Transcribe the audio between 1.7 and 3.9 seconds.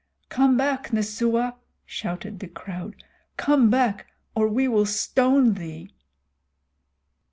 shouted the crowd. "Come